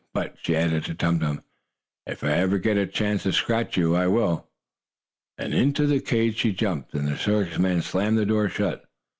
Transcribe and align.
"But," 0.15 0.35
she 0.41 0.55
added 0.55 0.85
to 0.85 0.95
Tum 0.95 1.19
Tum, 1.19 1.43
"if 2.07 2.23
ever 2.23 2.55
I 2.55 2.57
get 2.57 2.75
a 2.75 2.87
chance 2.87 3.21
to 3.21 3.31
scratch 3.31 3.77
you, 3.77 3.95
I 3.95 4.07
will." 4.07 4.49
Into 5.37 5.85
the 5.85 5.99
cage 5.99 6.37
she 6.39 6.53
jumped, 6.53 6.95
and 6.95 7.07
the 7.07 7.15
circus 7.15 7.59
men 7.59 7.83
slammed 7.83 8.17
the 8.17 8.25
door 8.25 8.49
shut. 8.49 8.83